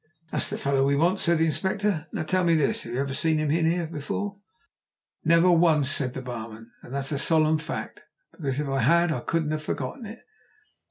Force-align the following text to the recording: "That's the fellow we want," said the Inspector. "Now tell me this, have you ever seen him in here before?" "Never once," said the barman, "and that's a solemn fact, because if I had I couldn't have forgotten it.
"That's 0.31 0.49
the 0.49 0.57
fellow 0.57 0.83
we 0.83 0.95
want," 0.95 1.19
said 1.19 1.37
the 1.37 1.45
Inspector. 1.45 2.07
"Now 2.11 2.23
tell 2.23 2.43
me 2.43 2.55
this, 2.55 2.81
have 2.81 2.93
you 2.93 2.99
ever 2.99 3.13
seen 3.13 3.37
him 3.37 3.51
in 3.51 3.69
here 3.69 3.85
before?" 3.85 4.37
"Never 5.23 5.51
once," 5.51 5.91
said 5.91 6.15
the 6.15 6.23
barman, 6.23 6.71
"and 6.81 6.91
that's 6.91 7.11
a 7.11 7.19
solemn 7.19 7.59
fact, 7.59 8.01
because 8.31 8.59
if 8.59 8.67
I 8.67 8.79
had 8.79 9.11
I 9.11 9.19
couldn't 9.19 9.51
have 9.51 9.61
forgotten 9.61 10.07
it. 10.07 10.21